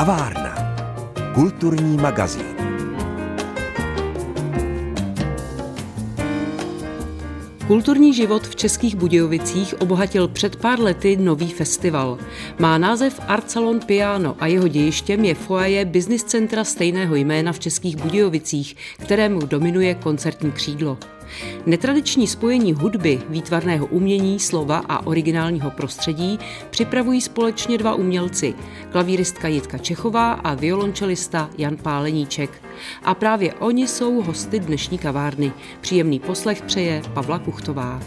[0.00, 0.54] Kavárna.
[1.34, 2.56] Kulturní magazín.
[7.66, 12.18] Kulturní život v Českých Budějovicích obohatil před pár lety nový festival.
[12.58, 17.58] Má název Art Salon Piano a jeho dějištěm je foaje business centra stejného jména v
[17.58, 20.98] Českých Budějovicích, kterému dominuje koncertní křídlo.
[21.66, 26.38] Netradiční spojení hudby, výtvarného umění, slova a originálního prostředí
[26.70, 28.54] připravují společně dva umělci,
[28.92, 32.62] klavíristka Jitka Čechová a violončelista Jan Páleníček.
[33.04, 35.52] A právě oni jsou hosty dnešní kavárny.
[35.80, 38.00] Příjemný poslech přeje Pavla Kuchtová.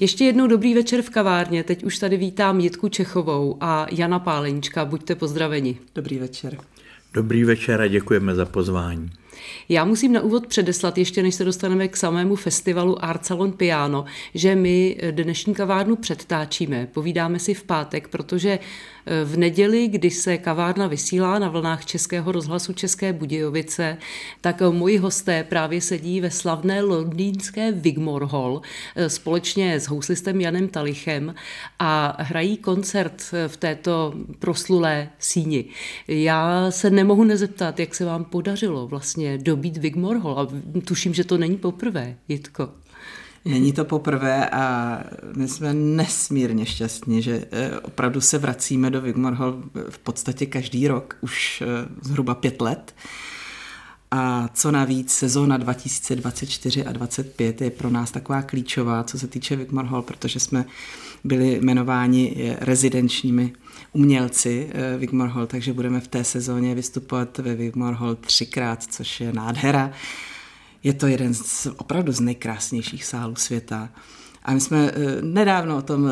[0.00, 1.64] Ještě jednou dobrý večer v kavárně.
[1.64, 4.84] Teď už tady vítám Jitku Čechovou a Jana Páleníčka.
[4.84, 5.78] Buďte pozdraveni.
[5.94, 6.58] Dobrý večer.
[7.14, 9.10] Dobrý večer a děkujeme za pozvání.
[9.68, 14.04] Já musím na úvod předeslat, ještě než se dostaneme k samému festivalu Art Salon Piano,
[14.34, 16.88] že my dnešní kavárnu předtáčíme.
[16.92, 18.58] Povídáme si v pátek, protože
[19.06, 23.96] eh, v neděli, kdy se kavárna vysílá na vlnách Českého rozhlasu České Budějovice,
[24.40, 28.62] tak moji hosté právě sedí ve slavné londýnské Wigmore Hall
[28.96, 31.34] eh, společně s houslistem Janem Talichem
[31.78, 35.64] a hrají koncert eh, v této proslulé síni.
[36.08, 40.48] Já se nemohu nezeptat, jak se vám podařilo vlastně dobít Wigmore Hall a
[40.84, 42.68] tuším, že to není poprvé, Jitko.
[43.44, 45.04] Není to poprvé a
[45.36, 50.88] my jsme nesmírně šťastní, že eh, opravdu se vracíme do Wigmore Hall v podstatě každý
[50.88, 51.66] rok, už eh,
[52.02, 52.94] zhruba pět let.
[54.10, 59.56] A co navíc, sezóna 2024 a 2025 je pro nás taková klíčová, co se týče
[59.56, 60.64] Wigmore Hall, protože jsme
[61.24, 63.52] byli jmenováni eh, rezidenčními
[63.92, 69.32] umělci Wigmore Hall, takže budeme v té sezóně vystupovat ve Wigmore Hall třikrát, což je
[69.32, 69.92] nádhera.
[70.82, 73.88] Je to jeden z opravdu z nejkrásnějších sálů světa.
[74.42, 76.10] A my jsme eh, nedávno o tom eh,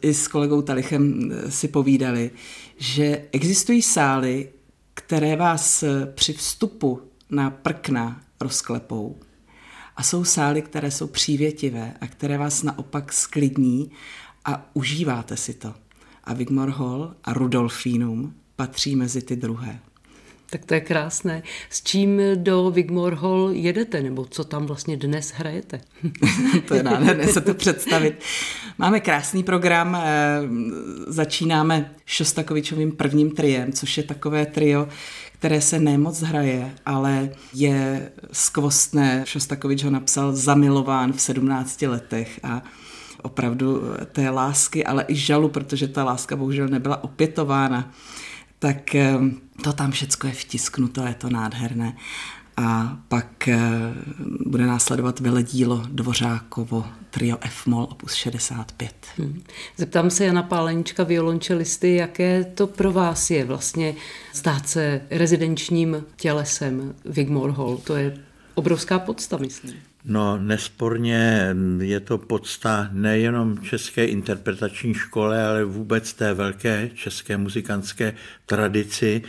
[0.00, 2.30] i s kolegou Talichem eh, si povídali,
[2.76, 4.48] že existují sály,
[4.94, 9.20] které vás při vstupu na prkna rozklepou.
[9.96, 13.90] A jsou sály, které jsou přívětivé a které vás naopak sklidní
[14.44, 15.74] a užíváte si to.
[16.30, 19.78] A Wigmore Hall a Rudolfinum patří mezi ty druhé.
[20.50, 21.42] Tak to je krásné.
[21.70, 25.80] S čím do Wigmore Hall jedete, nebo co tam vlastně dnes hrajete?
[26.68, 28.22] to je nádherné se to představit.
[28.78, 30.40] Máme krásný program, eh,
[31.06, 34.88] začínáme Šostakovičovým prvním triem, což je takové trio,
[35.32, 39.22] které se nemoc hraje, ale je skvostné.
[39.26, 42.62] Šostakovič ho napsal zamilován v 17 letech a
[43.22, 43.82] opravdu
[44.12, 47.92] té lásky, ale i žalu, protože ta láska bohužel nebyla opětována
[48.60, 49.18] tak eh,
[49.64, 51.96] to tam všecko je vtisknuto, je to nádherné.
[52.56, 53.58] A pak eh,
[54.46, 59.06] bude následovat veledílo Dvořákovo trio F-moll opus 65.
[59.16, 59.42] Hmm.
[59.76, 63.94] Zeptám se Jana Pálenička, violončelisty, jaké to pro vás je vlastně
[64.32, 67.76] stát se rezidenčním tělesem Wigmore Hall.
[67.76, 68.18] To je
[68.54, 69.89] obrovská podsta, myslím.
[70.04, 78.14] No, nesporně je to podsta nejenom České interpretační škole, ale vůbec té velké české muzikantské
[78.46, 79.22] tradici.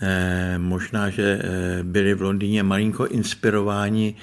[0.00, 4.14] Eh, možná, že eh, byli v Londýně malinko inspirováni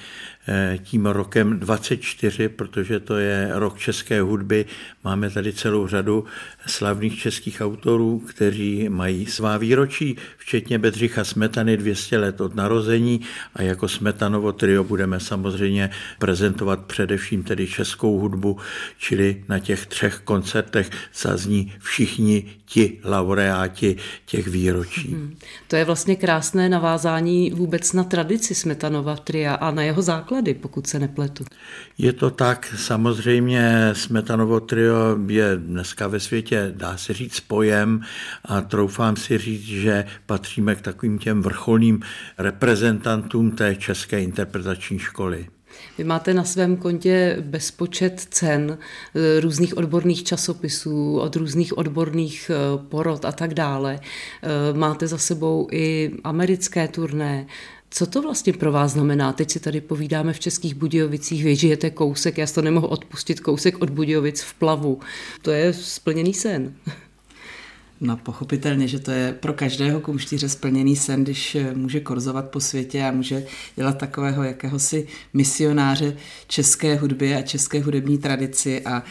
[0.84, 4.66] tím rokem 24, protože to je rok české hudby.
[5.04, 6.26] Máme tady celou řadu
[6.68, 13.22] slavných českých autorů, kteří mají svá výročí, včetně Bedřicha Smetany 200 let od narození
[13.56, 15.90] a jako Smetanovo trio budeme samozřejmě
[16.20, 18.58] prezentovat především tedy českou hudbu,
[18.98, 23.96] čili na těch třech koncertech zazní všichni ti laureáti
[24.26, 25.12] těch výročí.
[25.12, 25.36] Hmm.
[25.68, 30.54] To je vlastně krásné navázání vůbec na tradici Smetanova tria a na jeho základ náklady,
[30.54, 31.46] pokud se nepletu.
[31.98, 38.02] Je to tak, samozřejmě Smetanovo trio je dneska ve světě, dá se říct, pojem
[38.46, 42.00] a troufám si říct, že patříme k takovým těm vrcholným
[42.38, 45.48] reprezentantům té české interpretační školy.
[45.98, 52.88] Vy máte na svém kontě bezpočet cen eh, různých odborných časopisů, od různých odborných eh,
[52.90, 54.00] porod a tak dále.
[54.00, 57.48] Eh, máte za sebou i americké turné.
[57.90, 59.34] Co to vlastně pro vás znamená?
[59.34, 63.82] Teď si tady povídáme v Českých Budějovicích, vy žijete kousek, já to nemohu odpustit, kousek
[63.82, 65.00] od Budějovic v plavu.
[65.42, 66.74] To je splněný sen.
[68.02, 72.60] No pochopitelně, že to je pro každého kumštíře splněný sen, když eh, může korzovat po
[72.60, 73.46] světě a může
[73.76, 76.18] dělat takového jakéhosi misionáře
[76.48, 79.04] české hudby a české hudební tradici a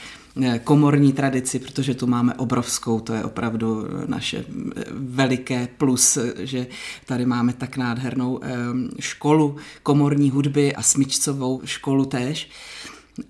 [0.64, 6.66] komorní tradici, protože tu máme obrovskou, to je opravdu naše eh, veliké plus, že
[7.06, 8.48] tady máme tak nádhernou eh,
[9.00, 12.50] školu komorní hudby a smyčcovou školu též.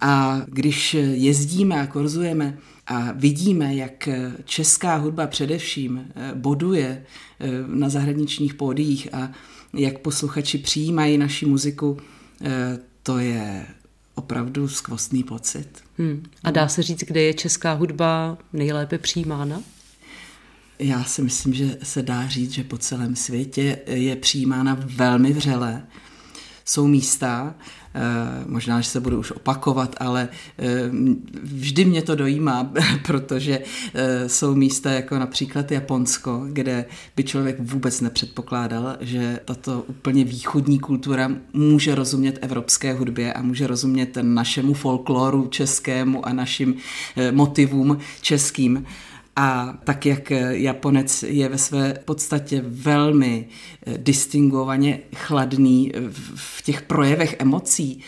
[0.00, 4.08] A když jezdíme a korzujeme a vidíme, jak
[4.44, 7.04] česká hudba především boduje
[7.66, 9.32] na zahraničních pódiích a
[9.74, 11.96] jak posluchači přijímají naši muziku,
[13.02, 13.66] to je
[14.14, 15.68] opravdu skvostný pocit.
[15.98, 16.22] Hmm.
[16.44, 19.62] A dá se říct, kde je česká hudba nejlépe přijímána?
[20.78, 25.82] Já si myslím, že se dá říct, že po celém světě je přijímána velmi vřele.
[26.64, 27.54] Jsou místa,
[27.94, 28.00] eh,
[28.46, 30.28] možná, že se budu už opakovat, ale
[30.58, 30.90] eh,
[31.42, 32.72] vždy mě to dojímá,
[33.06, 33.60] protože
[33.94, 36.84] eh, jsou místa jako například Japonsko, kde
[37.16, 43.66] by člověk vůbec nepředpokládal, že tato úplně východní kultura může rozumět evropské hudbě a může
[43.66, 46.74] rozumět našemu folkloru českému a našim
[47.32, 48.86] motivům českým.
[49.36, 53.48] A tak, jak Japonec je ve své podstatě velmi
[53.86, 55.92] eh, distingovaně chladný
[56.34, 58.00] v těch projevech emocí,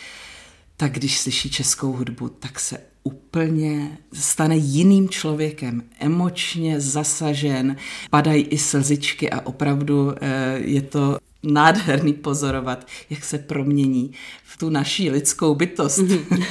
[0.77, 7.77] tak když slyší českou hudbu, tak se úplně stane jiným člověkem, emočně zasažen,
[8.11, 14.13] padají i slzičky a opravdu eh, je to nádherný pozorovat, jak se promění
[14.45, 16.05] v tu naší lidskou bytost.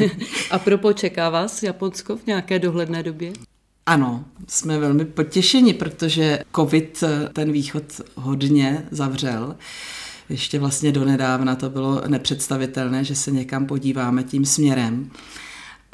[0.51, 3.33] a propo čeká vás Japonsko v nějaké dohledné době?
[3.85, 7.03] Ano, jsme velmi potěšeni, protože covid
[7.33, 7.83] ten východ
[8.15, 9.55] hodně zavřel.
[10.29, 15.11] Ještě vlastně donedávna to bylo nepředstavitelné, že se někam podíváme tím směrem.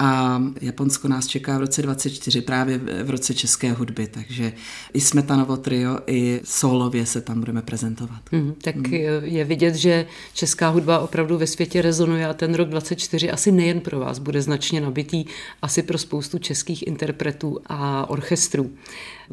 [0.04, 4.54] A Japonsko nás čeká v roce 24 právě v roce české hudby, takže
[4.94, 8.22] i Smetanovo trio, i solově se tam budeme prezentovat.
[8.32, 8.94] Mm, tak mm.
[9.24, 13.80] je vidět, že česká hudba opravdu ve světě rezonuje a ten rok 24 asi nejen
[13.80, 15.26] pro vás bude značně nabitý,
[15.62, 18.72] asi pro spoustu českých interpretů a orchestrů.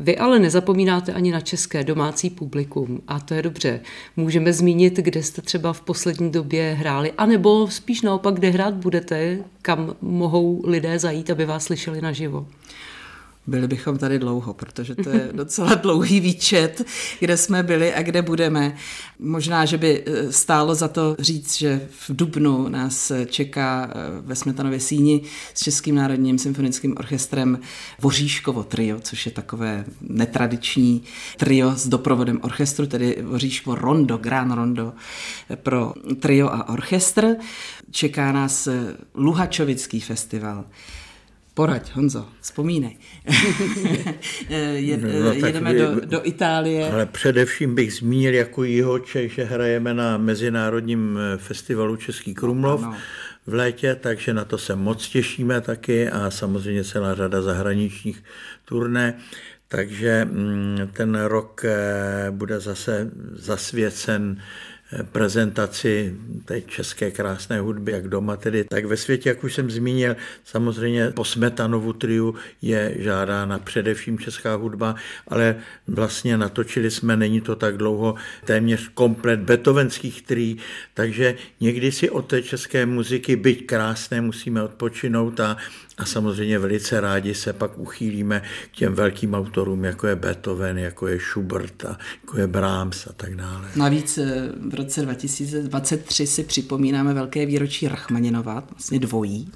[0.00, 3.80] Vy ale nezapomínáte ani na české domácí publikum a to je dobře.
[4.16, 9.38] Můžeme zmínit, kde jste třeba v poslední době hráli, anebo spíš naopak, kde hrát budete,
[9.62, 12.46] kam mohou lidé zajít, aby vás slyšeli naživo.
[13.48, 16.84] Byli bychom tady dlouho, protože to je docela dlouhý výčet,
[17.20, 18.76] kde jsme byli a kde budeme.
[19.18, 24.34] Možná, že by eh, stálo za to říct, že v Dubnu nás čeká eh, ve
[24.34, 25.22] Smetanově síni
[25.54, 27.58] s Českým národním symfonickým orchestrem
[28.00, 31.02] Voříškovo trio, což je takové netradiční
[31.36, 34.92] trio s doprovodem orchestru, tedy Voříškovo Rondo, Grand Rondo
[35.56, 37.36] pro trio a orchestr.
[37.90, 38.68] Čeká nás
[39.14, 40.64] Luhačovický festival.
[41.58, 42.96] Poraď, Honzo, vzpomínej.
[44.74, 46.90] Je, no, jedeme vy, do, do Itálie.
[46.92, 52.94] Ale především bych zmínil jako Jihoček, že hrajeme na Mezinárodním eh, festivalu Český Krumlov no,
[53.46, 58.24] v létě, takže na to se moc těšíme taky a samozřejmě celá řada zahraničních
[58.64, 59.18] turné.
[59.68, 64.42] Takže mm, ten rok eh, bude zase zasvěcen
[65.12, 70.16] prezentaci té české krásné hudby, jak doma tedy, tak ve světě, jak už jsem zmínil,
[70.44, 74.94] samozřejmě po Smetanovu triu je žádána především česká hudba,
[75.28, 75.56] ale
[75.86, 78.14] vlastně natočili jsme, není to tak dlouho,
[78.44, 80.58] téměř komplet beethovenských trií,
[80.94, 85.56] takže někdy si od té české muziky, byť krásné, musíme odpočinout a
[85.98, 88.42] a samozřejmě velice rádi se pak uchýlíme
[88.72, 93.12] k těm velkým autorům, jako je Beethoven, jako je Schubert, a jako je Brahms a
[93.12, 93.68] tak dále.
[93.76, 99.52] Navíc eh, v roce 2023 si připomínáme velké výročí Rachmaninova, vlastně dvojí.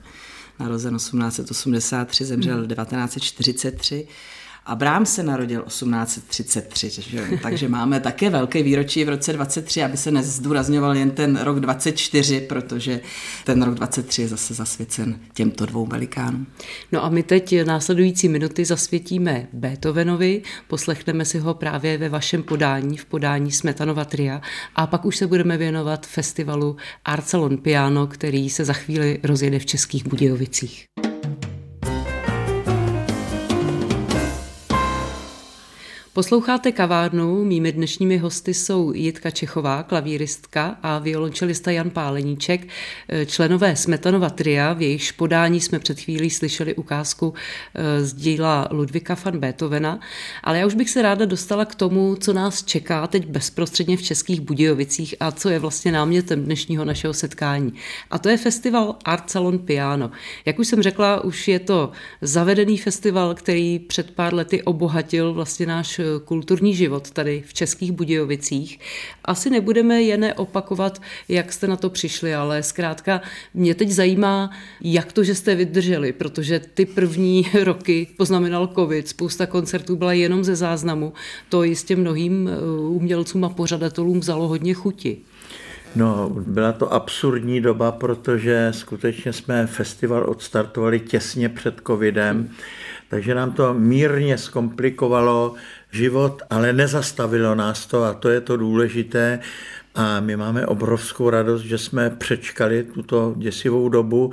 [0.61, 4.06] Narozen 1883, zemřel 1943
[4.66, 7.28] A Brám se narodil 1833, že?
[7.42, 12.40] takže máme také velké výročí v roce 23, aby se nezdůrazňoval jen ten rok 24,
[12.40, 13.00] protože
[13.45, 16.47] ten rok 23 je zase zasvěcen těmto dvou velikánům.
[16.92, 22.97] No a my teď následující minuty zasvětíme Beethovenovi, poslechneme si ho právě ve vašem podání,
[22.97, 24.40] v podání Smetanova tria
[24.76, 29.66] a pak už se budeme věnovat festivalu Arcelon Piano, který se za chvíli rozjede v
[29.66, 30.87] Českých Budějovicích.
[36.14, 42.69] Posloucháte kavárnu, mými dnešními hosty jsou Jitka Čechová, klavíristka a violončelista Jan Páleníček,
[43.09, 47.35] eh, členové Smetanova tria, v jejichž podání jsme před chvílí slyšeli ukázku
[47.75, 50.00] eh, z díla Ludvika van Beethovena,
[50.45, 54.02] ale já už bych se ráda dostala k tomu, co nás čeká teď bezprostředně v
[54.02, 57.73] Českých Budějovicích a co je vlastně námětem dnešního našeho setkání.
[58.11, 60.11] A to je festival Art Salon Piano.
[60.45, 65.66] Jak už jsem řekla, už je to zavedený festival, který před pár lety obohatil vlastně
[65.66, 68.78] náš kulturní život tady v Českých Budějovicích.
[69.25, 73.21] Asi nebudeme jen opakovat, jak jste na to přišli, ale zkrátka
[73.54, 79.47] mě teď zajímá, jak to, že jste vydrželi, protože ty první roky poznamenal covid, spousta
[79.47, 81.12] koncertů byla jenom ze záznamu.
[81.49, 82.50] To jistě mnohým
[82.88, 85.18] uh, umělcům a pořadatelům vzalo hodně chuti.
[85.97, 92.49] No, byla to absurdní doba, protože skutečně jsme festival odstartovali těsně před covidem,
[93.11, 95.54] takže nám to mírně zkomplikovalo
[95.92, 99.40] život, ale nezastavilo nás to a to je to důležité.
[99.94, 104.32] A my máme obrovskou radost, že jsme přečkali tuto děsivou dobu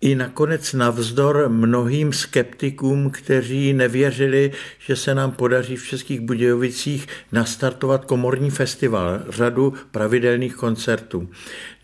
[0.00, 8.04] i nakonec navzdor mnohým skeptikům, kteří nevěřili, že se nám podaří v Českých Budějovicích nastartovat
[8.04, 11.28] komorní festival, řadu pravidelných koncertů.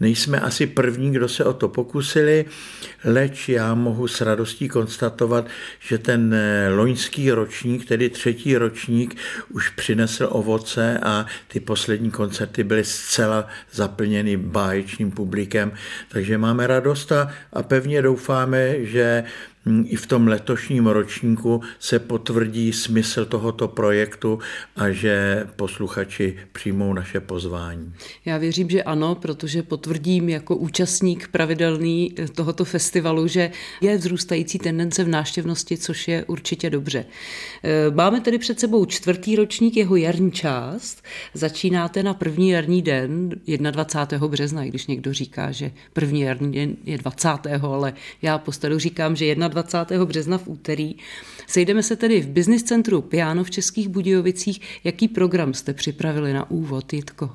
[0.00, 2.44] Nejsme asi první, kdo se o to pokusili,
[3.04, 5.46] leč já mohu s radostí konstatovat,
[5.80, 9.16] že ten eh, loňský ročník, tedy třetí ročník,
[9.50, 15.72] už přinesl ovoce a ty poslední koncerty byly zcela zaplněny báječným publikem,
[16.08, 19.24] takže máme radost a, a pevně doufáme, že
[19.84, 24.38] i v tom letošním ročníku se potvrdí smysl tohoto projektu
[24.76, 27.94] a že posluchači přijmou naše pozvání.
[28.24, 35.04] Já věřím, že ano, protože potvrdím jako účastník pravidelný tohoto festivalu, že je vzrůstající tendence
[35.04, 37.04] v náštěvnosti, což je určitě dobře.
[37.64, 41.02] E, máme tedy před sebou čtvrtý ročník, jeho jarní část.
[41.34, 43.30] Začínáte na první jarní den
[43.70, 44.28] 21.
[44.28, 47.28] března, i když někdo říká, že první jarní den je 20.
[47.62, 50.06] ale já po říkám, že 21.
[50.06, 50.94] března v úterý.
[51.46, 54.60] Sejdeme se tedy v Business Centru Piano v Českých Budějovicích.
[54.84, 57.30] Jaký program jste připravili na úvod, Jitko?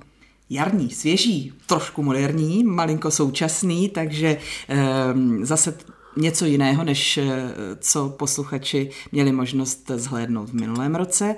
[0.50, 4.38] jarní, svěží, trošku moderní, malinko současný, takže
[5.14, 5.78] um, zase
[6.18, 11.36] něco jiného, než eh, co posluchači měli možnost zhlédnout v minulém roce.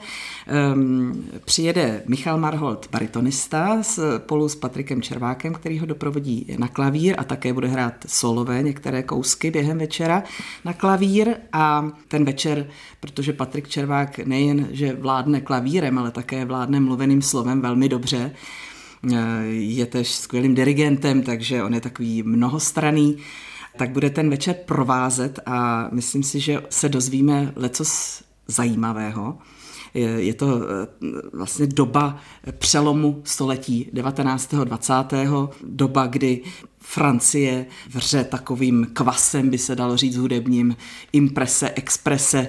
[0.73, 7.23] Um, přijede Michal Marhold, baritonista, spolu s Patrikem Červákem, který ho doprovodí na klavír a
[7.23, 10.23] také bude hrát solové některé kousky během večera
[10.65, 12.67] na klavír a ten večer,
[12.99, 18.31] protože Patrik Červák nejen, že vládne klavírem, ale také vládne mluveným slovem velmi dobře,
[19.11, 23.17] eh, je tež skvělým dirigentem, takže on je takový mnohostraný
[23.77, 29.37] tak bude ten večer provázet a myslím si, že se dozvíme lecos zajímavého.
[30.17, 30.87] Je to eh,
[31.33, 32.17] vlastně doba
[32.57, 34.53] přelomu století 19.
[34.53, 34.93] 20.
[35.63, 36.41] doba, kdy
[36.79, 40.75] Francie vře takovým kvasem, by se dalo říct hudebním,
[41.13, 42.47] imprese, exprese.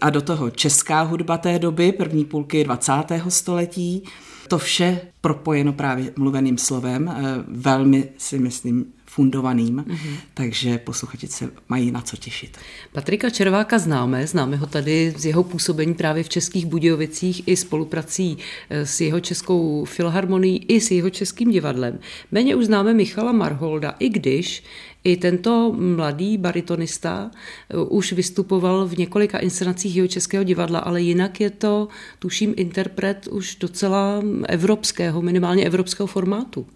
[0.00, 2.92] A do toho česká hudba té doby, první půlky 20.
[3.28, 4.02] století.
[4.48, 7.08] To vše propojeno právě mluveným slovem.
[7.08, 10.16] Eh, velmi si myslím, fundovaným, mm-hmm.
[10.34, 12.58] takže posluchači se mají na co těšit.
[12.92, 18.38] Patrika Červáka známe, známe ho tady z jeho působení právě v Českých Budějovicích i spoluprací
[18.70, 21.98] eh, s jeho českou filharmonií i s jeho českým divadlem.
[22.32, 24.62] Méně už známe Michala Marholda, i když
[25.04, 31.40] i tento mladý baritonista eh, už vystupoval v několika inscenacích jeho českého divadla, ale jinak
[31.40, 36.66] je to, tuším, interpret už docela evropského, minimálně evropského formátu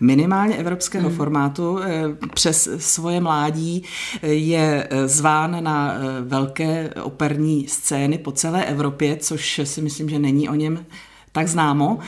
[0.00, 1.16] minimálně evropského hmm.
[1.16, 1.78] formátu.
[1.82, 3.82] Eh, přes svoje mládí
[4.22, 10.18] eh, je eh, zván na velké operní scény po celé Evropě, což si myslím, že
[10.18, 10.86] není o něm
[11.32, 11.98] tak známo.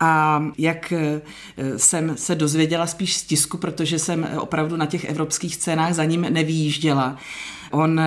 [0.00, 0.92] A jak
[1.76, 6.26] jsem se dozvěděla spíš z tisku, protože jsem opravdu na těch evropských scénách za ním
[6.30, 7.16] nevýjížděla,
[7.70, 8.00] On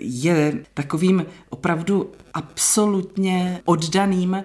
[0.00, 4.44] je takovým opravdu absolutně oddaným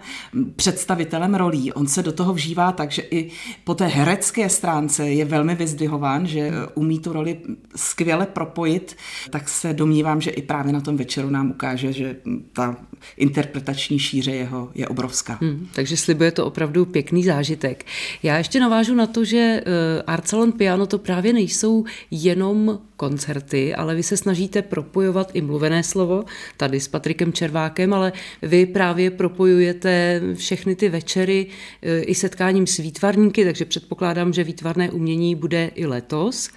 [0.55, 1.73] představitelem rolí.
[1.73, 3.31] On se do toho vžívá tak, že i
[3.63, 7.39] po té herecké stránce je velmi vyzdvihován, že umí tu roli
[7.75, 8.97] skvěle propojit,
[9.29, 12.15] tak se domnívám, že i právě na tom večeru nám ukáže, že
[12.53, 12.77] ta
[13.17, 15.37] interpretační šíře jeho je obrovská.
[15.41, 17.85] Hmm, takže slibuje to opravdu pěkný zážitek.
[18.23, 23.75] Já ještě navážu na to, že uh, Art Salon Piano to právě nejsou jenom koncerty,
[23.75, 26.23] ale vy se snažíte propojovat i mluvené slovo,
[26.57, 31.47] tady s Patrikem Červákem, ale vy právě propojujete všechny ty večery
[31.81, 36.49] e, i setkáním s výtvarníky, takže předpokládám, že výtvarné umění bude i letos.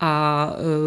[0.00, 0.12] A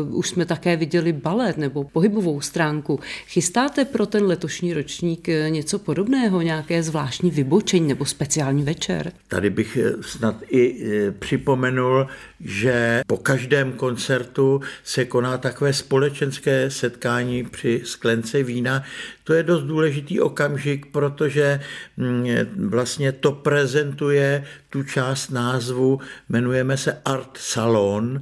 [0.10, 3.00] uh, už jsme také viděli balet nebo pohybovou stránku.
[3.28, 9.12] Chystáte pro ten letošní ročník e, něco podobného, nějaké zvláštní vybočení nebo speciální večer?
[9.28, 10.84] Tady bych snad i
[11.20, 12.08] připomenul,
[12.40, 18.84] že po každém koncertu se koná takové společenské setkání při sklence vína.
[19.24, 21.60] To je dost důležitý okamžik, protože
[21.98, 22.28] mm,
[22.70, 28.22] vlastně to prezentuje tu část názvu, jmenujeme se Art Salon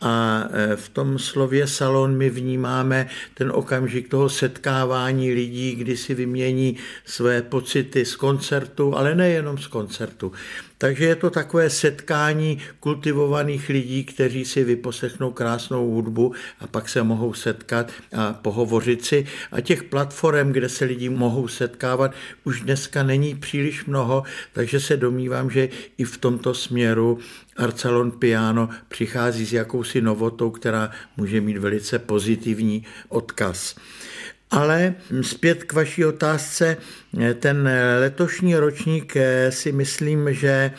[0.00, 6.14] a e, v tom slově salon my vnímáme ten okamžik toho setkávání lidí, kdy si
[6.14, 10.32] vymění své pocity z koncertu, ale nejenom z koncertu.
[10.78, 17.02] Takže je to takové setkání kultivovaných lidí, kteří si vyposlechnou krásnou hudbu a pak se
[17.02, 19.26] mohou setkat a pohovořit si.
[19.52, 22.12] A těch platform, kde se lidi mohou setkávat,
[22.44, 24.22] už dneska není příliš mnoho,
[24.52, 27.18] takže se domnívám, že i v tomto směru
[27.56, 33.76] Arcelon Piano přichází s jakousi novotou, která může mít velice pozitivní odkaz.
[34.50, 36.76] Ale zpět k vaší otázce,
[37.40, 40.72] ten letošní ročník eh, si myslím, že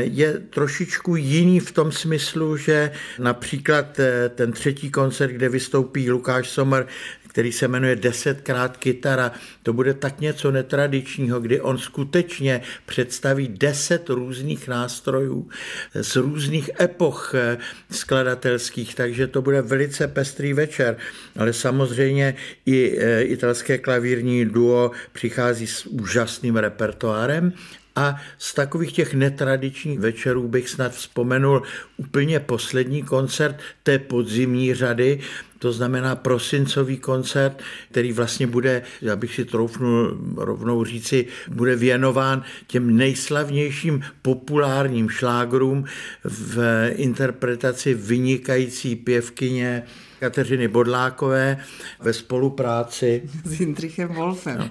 [0.00, 6.48] je trošičku jiný v tom smyslu, že například eh, ten třetí koncert, kde vystoupí Lukáš
[6.48, 6.86] Sommer,
[7.34, 9.32] který se jmenuje Desetkrát kytara.
[9.62, 15.48] To bude tak něco netradičního, kdy on skutečně představí deset různých nástrojů
[15.94, 17.58] z různých epoch eh,
[17.90, 20.96] skladatelských, takže to bude velice pestrý večer.
[21.36, 22.34] Ale samozřejmě
[22.66, 27.52] i eh, italské klavírní duo přichází s úžasným repertoárem
[27.96, 31.62] a z takových těch netradičních večerů bych snad vzpomenul
[31.96, 35.20] úplně poslední koncert té podzimní řady,
[35.58, 42.42] to znamená prosincový koncert, který vlastně bude, já bych si troufnul rovnou říci, bude věnován
[42.66, 45.84] těm nejslavnějším populárním šlágrům
[46.24, 46.58] v
[46.94, 49.82] interpretaci vynikající pěvkyně
[50.24, 51.56] Kateřiny Bodlákové
[52.00, 54.58] ve spolupráci s Jindřichem Wolfem.
[54.58, 54.70] No,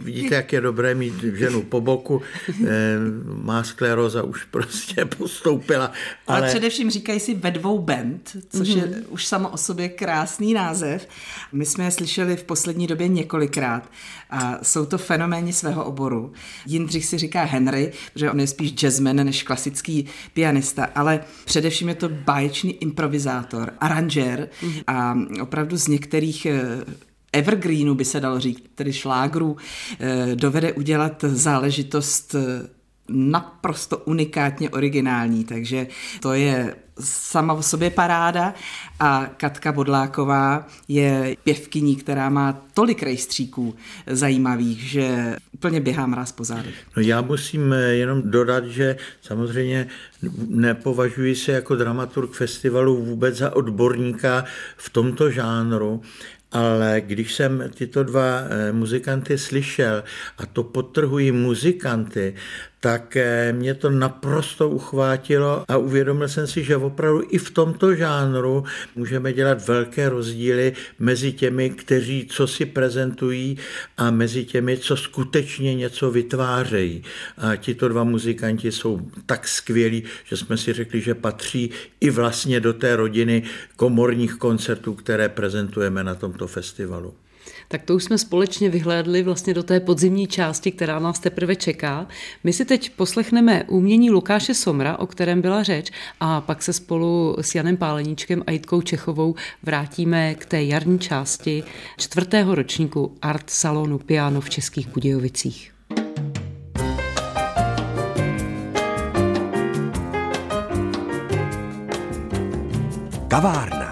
[0.00, 2.22] vidíte, jak je dobré mít ženu po boku.
[2.48, 5.92] Eh, má skleroza už prostě postoupila.
[6.26, 8.76] Ale, ale především říkají si ve dvou band, což mm-hmm.
[8.76, 9.04] je mhm.
[9.08, 11.08] už samo o sobě krásný název.
[11.52, 13.90] My jsme je slyšeli v poslední době několikrát
[14.30, 16.32] a jsou to fenoméni svého oboru.
[16.66, 21.94] Jindřich si říká Henry, protože on je spíš jazzman než klasický pianista, ale především je
[21.94, 24.45] to báječný improvizátor, aranžér
[24.86, 26.60] a opravdu z některých eh,
[27.32, 29.56] evergreenu by se dalo říct, tedy šlágrů,
[30.00, 32.68] eh, dovede udělat záležitost eh,
[33.08, 35.86] naprosto unikátně originální, takže
[36.20, 38.54] to je sama o sobě paráda
[39.00, 43.74] a Katka Bodláková je pěvkyní, která má tolik rejstříků
[44.06, 46.74] zajímavých, že úplně běhá mráz po zádech.
[46.96, 49.86] No já musím jenom dodat, že samozřejmě
[50.48, 54.44] nepovažuji se jako dramaturg festivalu vůbec za odborníka
[54.76, 56.02] v tomto žánru,
[56.52, 60.04] ale když jsem tyto dva eh, muzikanty slyšel,
[60.38, 62.34] a to potrhují muzikanty,
[62.80, 63.16] tak
[63.52, 68.64] mě to naprosto uchvátilo a uvědomil jsem si, že opravdu i v tomto žánru
[68.96, 73.58] můžeme dělat velké rozdíly mezi těmi, kteří co si prezentují
[73.96, 77.02] a mezi těmi, co skutečně něco vytvářejí.
[77.38, 82.60] A tito dva muzikanti jsou tak skvělí, že jsme si řekli, že patří i vlastně
[82.60, 83.42] do té rodiny
[83.76, 87.14] komorních koncertů, které prezentujeme na tomto festivalu
[87.68, 92.06] tak to už jsme společně vyhlédli vlastně do té podzimní části, která nás teprve čeká.
[92.44, 97.36] My si teď poslechneme umění Lukáše Somra, o kterém byla řeč, a pak se spolu
[97.40, 101.64] s Janem Páleníčkem a Jitkou Čechovou vrátíme k té jarní části
[101.98, 105.72] čtvrtého ročníku Art Salonu Piano v Českých Budějovicích.
[113.28, 113.90] Kavárna.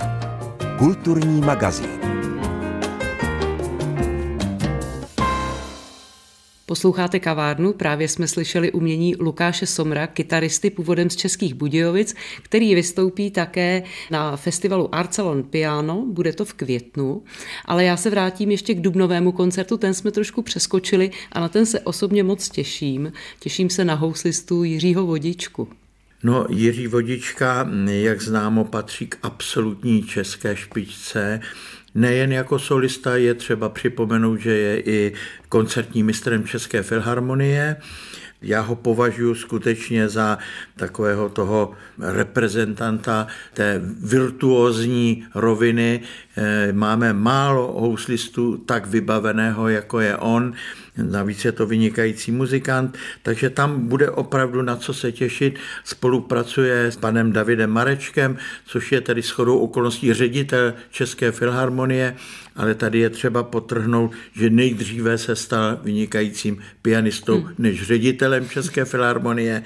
[0.78, 2.03] Kulturní magazín.
[6.66, 13.30] Posloucháte kavárnu, právě jsme slyšeli umění Lukáše Somra, kytaristy původem z Českých Budějovic, který vystoupí
[13.30, 17.22] také na festivalu Arcelon Piano, bude to v květnu,
[17.64, 21.66] ale já se vrátím ještě k dubnovému koncertu, ten jsme trošku přeskočili a na ten
[21.66, 23.12] se osobně moc těším.
[23.40, 25.68] Těším se na houslistu Jiřího Vodičku.
[26.22, 31.40] No, Jiří Vodička, jak známo, patří k absolutní české špičce.
[31.94, 35.12] Nejen jako solista je třeba připomenout, že je i
[35.48, 37.76] koncertním mistrem České filharmonie.
[38.42, 40.38] Já ho považuji skutečně za
[40.76, 46.00] takového toho reprezentanta té virtuózní roviny.
[46.36, 50.52] Eh, máme málo houslistů tak vybaveného, jako je on.
[50.96, 55.58] Navíc je to vynikající muzikant, takže tam bude opravdu na co se těšit.
[55.84, 62.16] Spolupracuje s panem Davidem Marečkem, což je tedy shodou okolností ředitel České filharmonie,
[62.56, 67.54] ale tady je třeba potrhnout, že nejdříve se stal vynikajícím pianistou hmm.
[67.58, 69.62] než ředitelem České filharmonie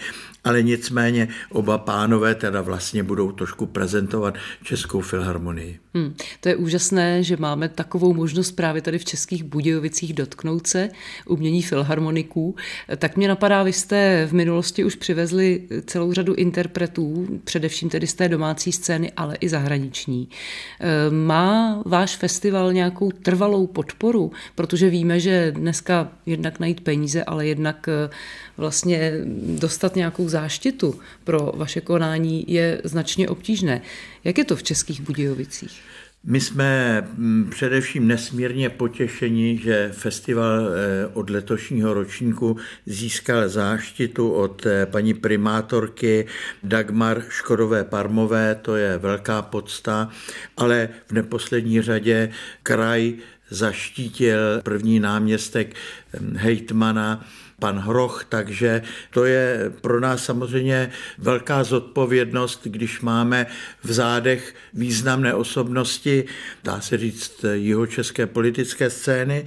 [0.48, 5.78] ale nicméně oba pánové teda vlastně budou trošku prezentovat Českou filharmonii.
[5.94, 10.88] Hmm, to je úžasné, že máme takovou možnost právě tady v Českých Budějovicích dotknout se
[11.26, 12.56] umění filharmoniků.
[12.96, 18.14] Tak mě napadá, vy jste v minulosti už přivezli celou řadu interpretů, především tedy z
[18.14, 20.28] té domácí scény, ale i zahraniční.
[20.80, 27.46] Eh, má váš festival nějakou trvalou podporu, protože víme, že dneska jednak najít peníze, ale
[27.46, 28.10] jednak eh,
[28.58, 29.12] vlastně
[29.58, 33.82] dostat nějakou záštitu pro vaše konání je značně obtížné.
[34.24, 35.82] Jak je to v Českých Budějovicích?
[36.24, 44.66] My jsme mm, především nesmírně potěšeni, že festival eh, od letošního ročníku získal záštitu od
[44.66, 46.26] eh, paní primátorky
[46.62, 50.10] Dagmar Škodové Parmové, to je velká podsta,
[50.56, 52.30] ale v neposlední řadě
[52.62, 53.14] kraj
[53.50, 55.74] zaštítil první náměstek
[56.20, 57.28] hm, hejtmana
[57.60, 63.46] pan Hroch, takže to je pro nás samozřejmě velká zodpovědnost, když máme
[63.84, 66.24] v zádech významné osobnosti,
[66.64, 69.46] dá se říct, jeho české politické scény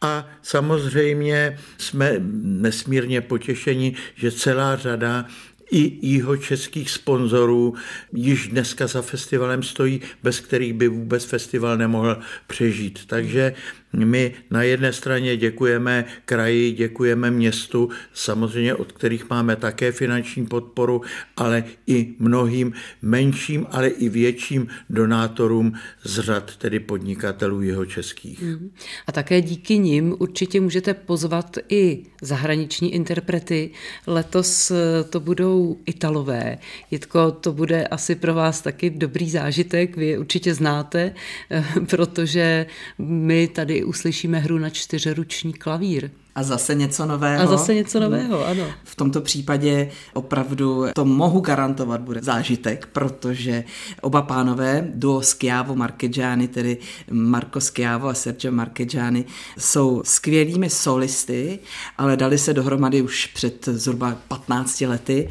[0.00, 5.26] a samozřejmě jsme nesmírně potěšeni, že celá řada
[5.70, 7.74] i jeho českých sponzorů
[8.12, 13.06] již dneska za festivalem stojí, bez kterých by vůbec festival nemohl přežít.
[13.06, 13.54] Takže
[13.92, 21.02] my na jedné straně děkujeme kraji, děkujeme městu, samozřejmě od kterých máme také finanční podporu,
[21.36, 22.72] ale i mnohým
[23.02, 25.72] menším, ale i větším donátorům
[26.04, 28.42] z řad tedy podnikatelů jeho českých.
[28.42, 28.70] Mhm.
[29.06, 33.70] A také díky nim určitě můžete pozvat i zahraniční interprety.
[34.06, 36.58] Letos eh, to budou Italové.
[36.90, 41.14] Jitko, to bude asi pro vás taky dobrý zážitek, vy je určitě znáte,
[41.50, 42.66] eh, protože
[42.98, 46.10] my tady uslyšíme hru na čtyřruční klavír.
[46.34, 47.42] A zase něco nového.
[47.42, 48.64] A zase něco nového, ano.
[48.84, 53.64] V tomto případě opravdu to mohu garantovat, bude zážitek, protože
[54.00, 56.78] oba pánové, duo Schiavo Marchegiani, tedy
[57.10, 59.24] Marco Schiavo a Sergio Marchegiani,
[59.58, 61.58] jsou skvělými solisty,
[61.98, 65.28] ale dali se dohromady už před zhruba 15 lety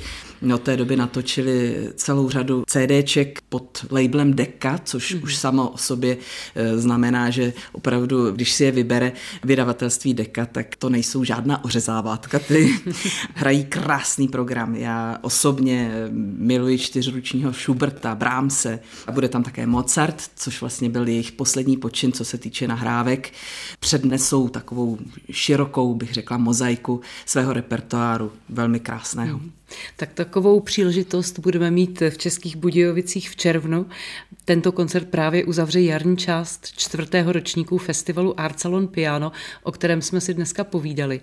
[0.53, 5.23] od té doby natočili celou řadu CDček pod labelem Deka, což mm.
[5.23, 6.17] už samo o sobě
[6.55, 9.11] e, znamená, že opravdu, když si je vybere
[9.43, 12.79] vydavatelství Deka, tak to nejsou žádná ořezávátka, ty
[13.35, 14.75] hrají krásný program.
[14.75, 21.07] Já osobně e, miluji čtyřručního Schuberta, Brahmse a bude tam také Mozart, což vlastně byl
[21.07, 23.33] jejich poslední počin, co se týče nahrávek.
[23.79, 24.97] Přednesou takovou
[25.31, 29.37] širokou, bych řekla, mozaiku svého repertoáru, velmi krásného.
[29.37, 29.58] Mm.
[29.95, 33.85] Tak takovou příležitost budeme mít v Českých Budějovicích v červnu.
[34.45, 39.31] Tento koncert právě uzavře jarní část čtvrtého ročníku festivalu Arcelon Piano,
[39.63, 41.21] o kterém jsme si dneska povídali.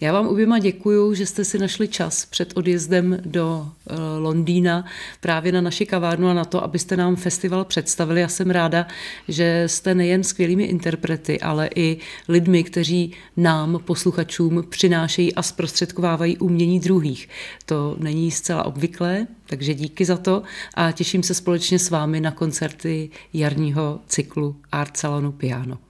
[0.00, 4.84] Já vám oběma děkuju, že jste si našli čas před odjezdem do uh, Londýna
[5.20, 8.20] právě na naši kavárnu a na to, abyste nám festival představili.
[8.20, 8.86] Já jsem ráda,
[9.28, 16.80] že jste nejen skvělými interprety, ale i lidmi, kteří nám, posluchačům, přinášejí a zprostředkovávají umění
[16.80, 17.28] druhých.
[17.66, 20.42] To není zcela obvyklé, takže díky za to
[20.74, 25.85] a těším se společně s vámi na koncerty jarního cyklu Art Salonu Piano.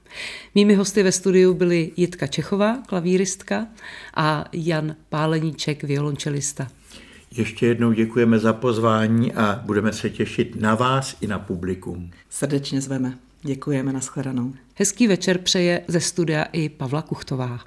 [0.55, 3.67] Mými hosty ve studiu byly Jitka Čechová, klavíristka
[4.15, 6.69] a Jan Páleníček, violončelista.
[7.37, 12.11] Ještě jednou děkujeme za pozvání a budeme se těšit na vás i na publikum.
[12.31, 13.19] Srdečně zveme.
[13.43, 14.53] Děkujeme, nashledanou.
[14.75, 17.61] Hezký večer přeje ze studia i Pavla Kuchtová.